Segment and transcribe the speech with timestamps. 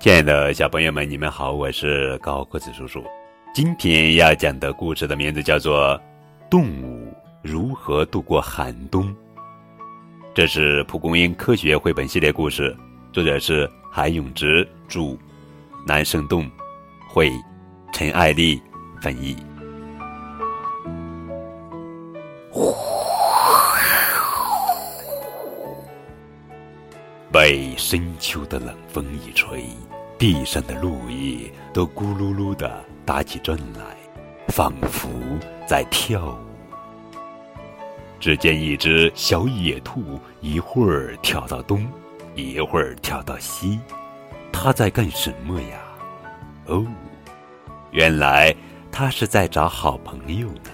[0.00, 3.02] 亲爱的小朋友们，你们好，我是高个子叔叔。
[3.52, 5.98] 今天要讲的故事的名字叫做
[6.48, 9.04] 《动物如何度过寒冬》。
[10.32, 12.76] 这是蒲公英科学绘本系列故事，
[13.12, 15.18] 作者是韩永植著，
[15.84, 16.48] 南生动
[17.08, 17.28] 绘，
[17.92, 18.62] 陈爱丽
[19.02, 19.36] 翻译。
[27.30, 29.64] 被深秋的冷风一吹，
[30.18, 33.96] 地上的落叶都咕噜噜的打起转来，
[34.48, 35.10] 仿佛
[35.66, 36.38] 在跳舞。
[38.18, 41.86] 只见一只小野兔，一会儿跳到东，
[42.34, 43.78] 一会儿跳到西，
[44.50, 45.78] 它在干什么呀？
[46.66, 46.84] 哦，
[47.90, 48.54] 原来
[48.90, 50.70] 它是在找好朋友呢。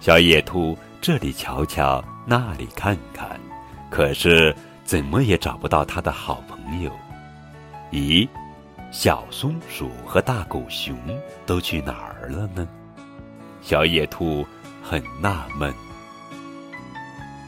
[0.00, 3.38] 小野兔这里瞧瞧，那里看看。
[3.90, 6.92] 可是怎么也找不到他的好朋友。
[7.90, 8.28] 咦，
[8.90, 10.96] 小松鼠和大狗熊
[11.46, 12.66] 都去哪儿了呢？
[13.62, 14.46] 小野兔
[14.82, 15.72] 很纳闷。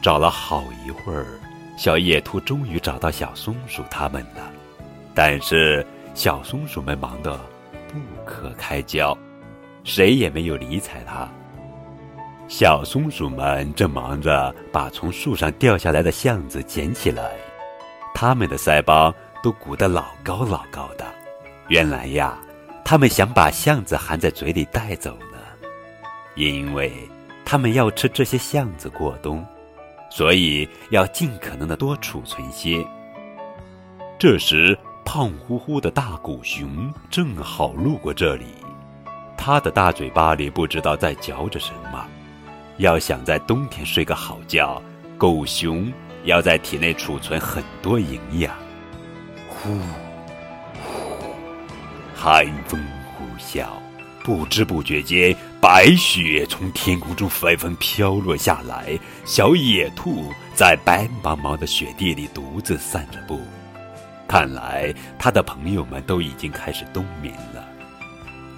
[0.01, 1.39] 找了好一会儿，
[1.77, 4.51] 小野兔终于找到小松鼠他们了。
[5.13, 7.39] 但是小松鼠们忙得
[7.87, 9.15] 不可开交，
[9.83, 11.29] 谁也没有理睬它。
[12.51, 17.31] 小松鼠们正忙着把从树上掉下来的橡子捡起来，
[18.13, 21.05] 它们的腮帮都鼓得老高老高的。
[21.69, 22.37] 原来呀，
[22.83, 25.37] 它们想把橡子含在嘴里带走呢，
[26.35, 26.91] 因为
[27.45, 29.45] 它们要吃这些橡子过冬，
[30.09, 32.85] 所以要尽可能的多储存些。
[34.19, 38.47] 这时，胖乎乎的大狗熊正好路过这里，
[39.37, 42.05] 它的大嘴巴里不知道在嚼着什么。
[42.81, 44.81] 要想在冬天睡个好觉，
[45.15, 45.93] 狗熊
[46.23, 48.51] 要在体内储存很多营养。
[49.47, 49.69] 呼
[50.81, 50.91] 呼，
[52.15, 52.83] 寒风
[53.13, 53.67] 呼啸，
[54.23, 58.97] 不知不觉间，白雪从天空中纷纷飘落下来。
[59.25, 63.39] 小野兔在白茫茫的雪地里独自散着步，
[64.27, 67.63] 看来它的朋友们都已经开始冬眠了。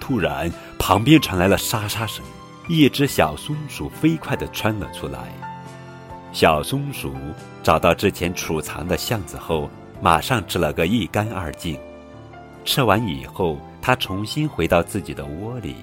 [0.00, 2.24] 突然，旁边传来了沙沙声。
[2.68, 5.20] 一只小松鼠飞快地窜了出来。
[6.32, 7.14] 小松鼠
[7.62, 9.70] 找到之前储藏的橡子后，
[10.00, 11.78] 马上吃了个一干二净。
[12.64, 15.76] 吃完以后，它重新回到自己的窝里。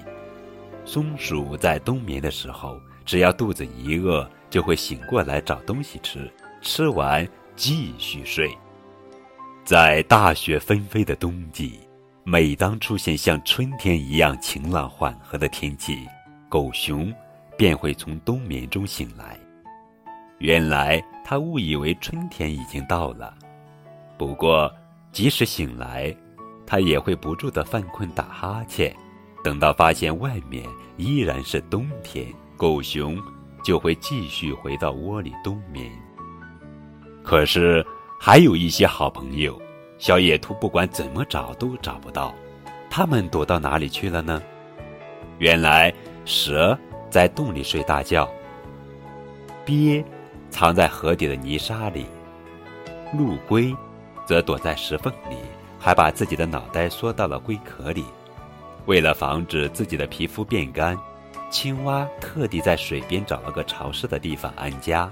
[0.84, 8.50] 松鼠在冬眠的时候，只要肚子一饿，就会醒过来找东西吃，吃完继续睡。
[9.64, 11.78] 在大雪纷飞的冬季，
[12.24, 16.00] 每当出现像春天一样晴朗缓和的天气，
[16.52, 17.10] 狗熊
[17.56, 19.38] 便会从冬眠中醒来。
[20.36, 23.34] 原来他误以为春天已经到了。
[24.18, 24.70] 不过，
[25.12, 26.14] 即使醒来，
[26.66, 28.94] 他也会不住的犯困打哈欠。
[29.42, 30.62] 等到发现外面
[30.98, 33.18] 依然是冬天，狗熊
[33.64, 35.90] 就会继续回到窝里冬眠。
[37.22, 37.82] 可是，
[38.20, 39.58] 还有一些好朋友，
[39.96, 42.34] 小野兔不管怎么找都找不到，
[42.90, 44.42] 他们躲到哪里去了呢？
[45.38, 45.90] 原来。
[46.24, 46.78] 蛇
[47.10, 48.28] 在洞里睡大觉，
[49.64, 50.04] 鳖
[50.50, 52.06] 藏在河底的泥沙里，
[53.12, 53.74] 陆龟
[54.24, 55.36] 则躲在石缝里，
[55.78, 58.04] 还把自己的脑袋缩到了龟壳里。
[58.86, 60.98] 为了防止自己的皮肤变干，
[61.50, 65.10] 青蛙特地在水边找了个潮湿的地方安家。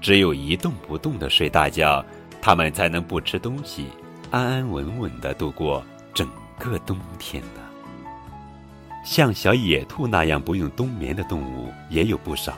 [0.00, 2.04] 只有一动不动的睡大觉，
[2.40, 3.86] 它们才能不吃东西，
[4.30, 5.82] 安安稳稳的度过
[6.12, 6.28] 整
[6.58, 7.71] 个冬天呢。
[9.04, 12.56] 像小野兔那样不用冬眠的动物也有不少，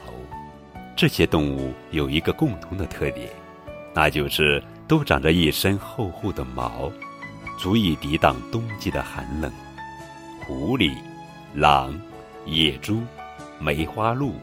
[0.95, 3.31] 这些动物有一个共同的特点，
[3.95, 6.93] 那就是都长着一身厚厚的毛，
[7.59, 9.51] 足以抵挡冬季的寒冷。
[10.47, 10.95] 狐狸、
[11.55, 11.99] 狼、
[12.45, 13.01] 野猪、
[13.59, 14.35] 梅花鹿、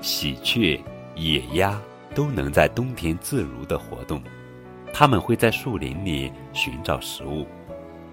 [0.00, 0.82] 喜鹊、
[1.14, 1.80] 野鸭
[2.16, 4.20] 都能在冬天自如的活动，
[4.92, 7.46] 它们会在树林里寻找食物。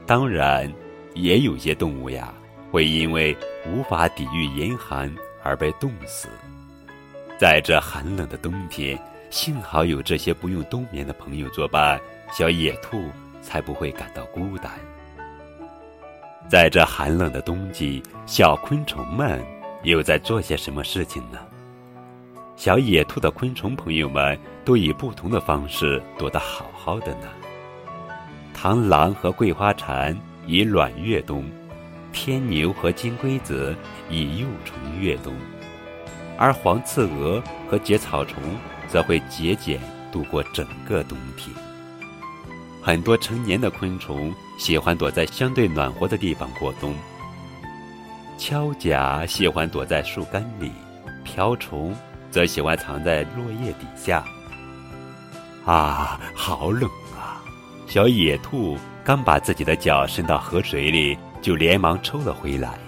[0.06, 0.72] 当然，
[1.16, 2.32] 也有些动物呀。
[2.72, 3.36] 会因为
[3.68, 5.14] 无法抵御严寒
[5.44, 6.28] 而被冻死。
[7.38, 8.98] 在这寒冷的冬天，
[9.30, 12.00] 幸好有这些不用冬眠的朋友作伴，
[12.32, 13.10] 小野兔
[13.42, 14.72] 才不会感到孤单。
[16.48, 19.44] 在这寒冷的冬季，小昆虫们
[19.84, 21.40] 又在做些什么事情呢？
[22.56, 27.28] 小野兔的昆虫朋友们都以不同的方式躲得好好的呢。
[28.56, 31.44] 螳螂和桂花蝉以卵越冬。
[32.16, 33.76] 天牛和金龟子
[34.10, 35.36] 以幼虫越冬，
[36.38, 38.42] 而黄刺蛾和结草虫
[38.88, 39.80] 则会节俭
[40.12, 41.54] 度过整个冬天。
[42.82, 46.96] 很多成年的昆虫喜欢躲在相对暖和的地方过冬。
[48.38, 50.72] 锹甲喜欢躲在树干里，
[51.24, 51.94] 瓢虫
[52.32, 54.24] 则喜欢藏在落叶底下。
[55.66, 57.44] 啊，好冷啊！
[57.88, 62.80] 小野兔刚把自己的脚伸到河水里，就连忙抽了回来。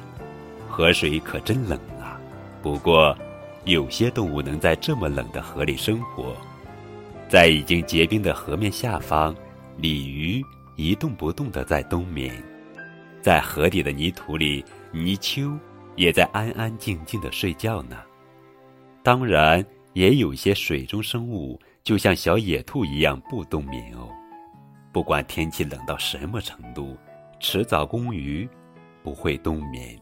[0.68, 2.20] 河水可真冷啊！
[2.60, 3.16] 不过，
[3.66, 6.36] 有些动物能在这么冷的河里生活。
[7.30, 9.36] 在已经结冰的河面下方，
[9.78, 10.44] 鲤鱼
[10.76, 12.34] 一动不动地在冬眠。
[13.22, 15.56] 在河底的泥土里，泥鳅
[15.96, 17.98] 也在安安静静地睡觉呢。
[19.04, 19.64] 当然，
[19.94, 24.10] 也有些水中生物，就像小野兔一样不冬眠哦。
[24.92, 26.98] 不管天气冷到什么程度，
[27.40, 28.48] 迟早公鱼
[29.04, 29.98] 不会冬眠。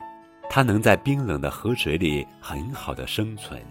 [0.49, 3.61] 它能在冰冷的河水里很好的生存。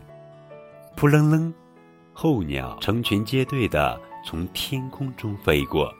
[0.96, 1.52] 扑棱棱，
[2.12, 5.92] 候鸟成群结队的从天空中飞过。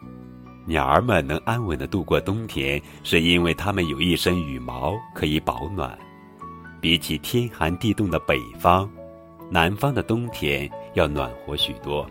[0.66, 5.96] 鸟儿们能安稳的度过冬天，是因为它们有一身羽毛可以保暖。
[6.80, 8.90] 比起天寒地冻的北方，
[9.50, 12.06] 南方的冬天要暖和许多。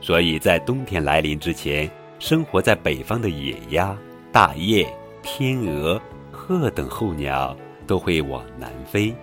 [0.00, 3.96] 所以在冬天来临之前，生活在北方的野鸭、
[4.32, 4.86] 大雁、
[5.22, 7.56] 天鹅、鹤等候鸟。
[7.86, 9.14] 都会往南飞，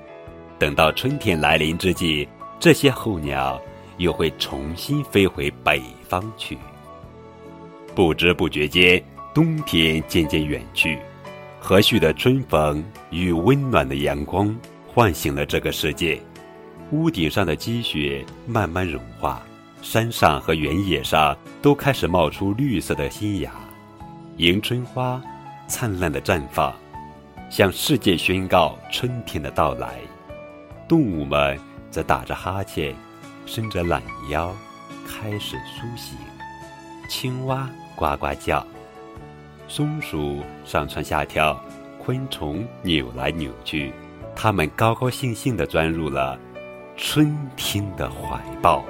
[0.58, 2.28] 等到春天来临之际，
[2.60, 3.62] 这些候鸟
[3.98, 5.80] 又会重新飞回北
[6.10, 6.58] 方去。
[7.94, 9.00] 不知不觉间，
[9.36, 10.98] 冬天渐渐远去，
[11.60, 16.20] 和煦的春风与温暖的阳光唤醒了这个世界。
[16.90, 19.44] 屋顶上的积雪慢慢融化，
[19.84, 23.52] 山上和原野上都开始冒出绿色的新芽，
[24.38, 25.22] 迎春花
[25.66, 26.74] 灿烂的绽放。
[27.50, 30.00] 向世界宣告春天的到来，
[30.88, 31.58] 动物们
[31.90, 32.94] 则打着哈欠，
[33.46, 34.54] 伸着懒腰，
[35.08, 36.18] 开始苏醒。
[37.08, 38.66] 青蛙呱呱叫，
[39.68, 41.58] 松鼠上蹿下跳，
[42.04, 43.94] 昆虫扭来扭去，
[44.36, 46.38] 它们高高兴兴地钻入了
[46.98, 48.84] 春天的怀抱。